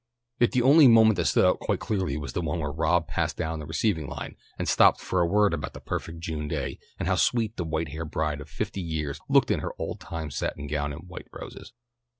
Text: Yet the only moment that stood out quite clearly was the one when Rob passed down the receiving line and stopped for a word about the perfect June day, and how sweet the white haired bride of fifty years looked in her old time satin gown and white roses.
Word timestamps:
Yet 0.39 0.53
the 0.53 0.63
only 0.63 0.87
moment 0.87 1.17
that 1.17 1.25
stood 1.25 1.45
out 1.45 1.59
quite 1.59 1.79
clearly 1.79 2.17
was 2.17 2.33
the 2.33 2.41
one 2.41 2.59
when 2.59 2.71
Rob 2.75 3.05
passed 3.07 3.37
down 3.37 3.59
the 3.59 3.67
receiving 3.67 4.07
line 4.07 4.35
and 4.57 4.67
stopped 4.67 4.99
for 4.99 5.21
a 5.21 5.27
word 5.27 5.53
about 5.53 5.73
the 5.75 5.79
perfect 5.79 6.21
June 6.21 6.47
day, 6.47 6.79
and 6.97 7.07
how 7.07 7.13
sweet 7.13 7.55
the 7.55 7.63
white 7.63 7.89
haired 7.89 8.09
bride 8.09 8.41
of 8.41 8.49
fifty 8.49 8.81
years 8.81 9.19
looked 9.29 9.51
in 9.51 9.59
her 9.59 9.73
old 9.77 9.99
time 9.99 10.31
satin 10.31 10.65
gown 10.65 10.91
and 10.91 11.07
white 11.07 11.27
roses. 11.31 11.71